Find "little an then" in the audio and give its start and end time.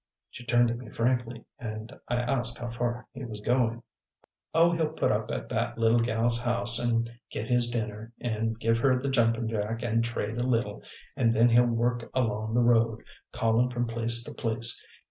10.43-11.49